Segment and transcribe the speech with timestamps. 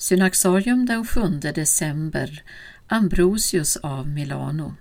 [0.00, 1.20] Synaxarium den 7
[1.54, 2.42] december
[2.86, 4.74] Ambrosius av Milano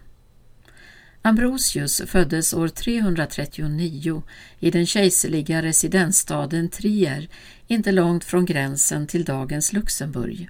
[1.22, 4.24] Ambrosius föddes år 339
[4.60, 7.30] i den kejserliga residensstaden Trier,
[7.68, 10.50] inte långt från gränsen till dagens Luxemburg.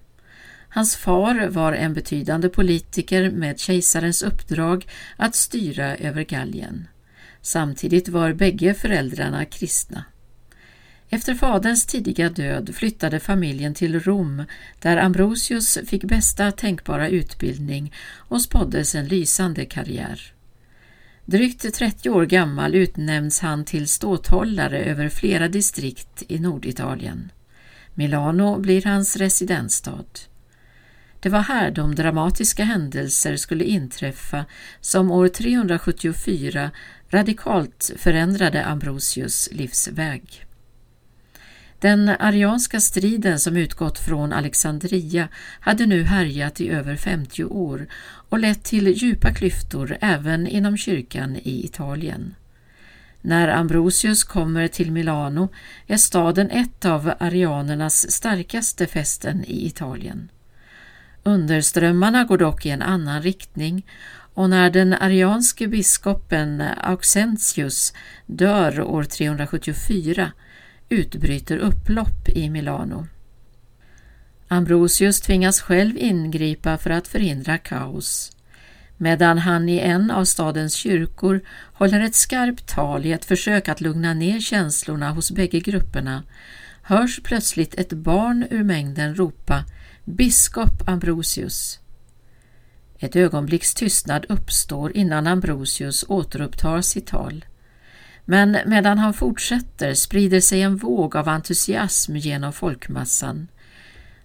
[0.69, 4.87] Hans far var en betydande politiker med kejsarens uppdrag
[5.17, 6.87] att styra över Gallien.
[7.41, 10.05] Samtidigt var bägge föräldrarna kristna.
[11.09, 14.43] Efter faderns tidiga död flyttade familjen till Rom
[14.79, 20.33] där Ambrosius fick bästa tänkbara utbildning och spåddes en lysande karriär.
[21.25, 27.31] Drygt 30 år gammal utnämns han till ståthållare över flera distrikt i Norditalien.
[27.93, 30.05] Milano blir hans residensstad.
[31.19, 34.45] Det var här de dramatiska händelser skulle inträffa
[34.81, 36.71] som år 374
[37.09, 40.46] radikalt förändrade Ambrosius livsväg.
[41.79, 45.27] Den arianska striden som utgått från Alexandria
[45.59, 47.87] hade nu härjat i över 50 år
[48.29, 52.35] och lett till djupa klyftor även inom kyrkan i Italien.
[53.21, 55.49] När Ambrosius kommer till Milano
[55.87, 60.29] är staden ett av arianernas starkaste fästen i Italien.
[61.23, 63.85] Underströmmarna går dock i en annan riktning
[64.33, 67.93] och när den arianske biskopen Auxentius
[68.25, 70.31] dör år 374
[70.89, 73.07] utbryter upplopp i Milano.
[74.47, 78.31] Ambrosius tvingas själv ingripa för att förhindra kaos.
[78.97, 81.41] Medan han i en av stadens kyrkor
[81.73, 86.23] håller ett skarpt tal i ett försök att lugna ner känslorna hos bägge grupperna
[86.81, 89.65] hörs plötsligt ett barn ur mängden ropa
[90.05, 91.79] ”Biskop Ambrosius”.
[92.99, 97.45] Ett ögonblicks tystnad uppstår innan Ambrosius återupptar sitt tal.
[98.29, 103.47] Men medan han fortsätter sprider sig en våg av entusiasm genom folkmassan.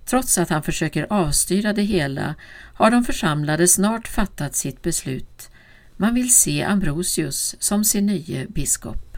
[0.05, 2.35] Trots att han försöker avstyra det hela
[2.75, 5.51] har de församlade snart fattat sitt beslut.
[5.97, 9.17] Man vill se Ambrosius som sin nye biskop.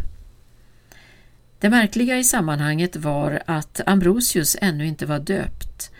[1.59, 5.91] Det märkliga i sammanhanget var att Ambrosius ännu inte var döpt.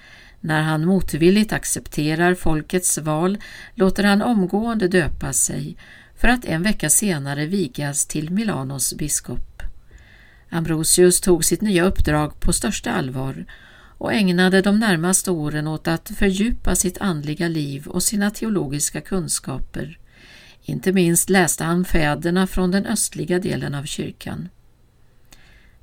[0.41, 3.39] När han motvilligt accepterar folkets val
[3.75, 5.77] låter han omgående döpa sig
[6.25, 9.63] för att en vecka senare vigas till Milanos biskop.
[10.49, 13.45] Ambrosius tog sitt nya uppdrag på största allvar
[13.99, 19.99] och ägnade de närmaste åren åt att fördjupa sitt andliga liv och sina teologiska kunskaper.
[20.63, 24.49] Inte minst läste han fäderna från den östliga delen av kyrkan.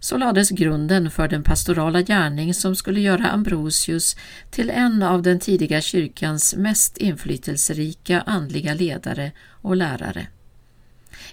[0.03, 4.15] Så lades grunden för den pastorala gärning som skulle göra Ambrosius
[4.49, 9.31] till en av den tidiga kyrkans mest inflytelserika andliga ledare
[9.61, 10.27] och lärare.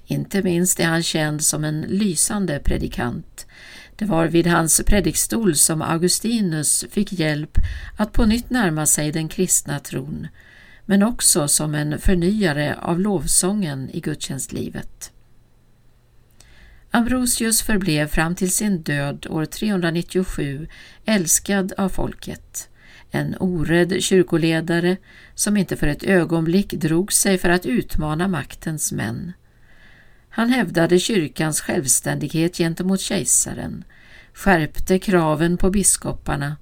[0.07, 3.47] Inte minst är han känd som en lysande predikant.
[3.97, 7.59] Det var vid hans predikstol som Augustinus fick hjälp
[7.97, 10.29] att på nytt närma sig den kristna tron,
[10.87, 15.13] men också som en förnyare av lovsången i gudstjänstlivet.
[16.91, 20.69] Ambrosius förblev fram till sin död år 397
[21.05, 22.69] älskad av folket.
[23.11, 24.97] En orädd kyrkoledare
[25.35, 29.33] som inte för ett ögonblick drog sig för att utmana maktens män.
[30.29, 33.85] Han hävdade kyrkans självständighet gentemot kejsaren,
[34.33, 36.57] skärpte kraven på biskoparna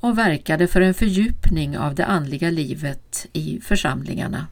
[0.00, 4.46] och verkade för en fördjupning av det andliga livet i församlingarna.